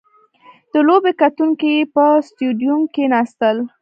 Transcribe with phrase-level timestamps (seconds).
[0.73, 3.57] •د لوبې کتونکي په سټېډیوم کښېناستل.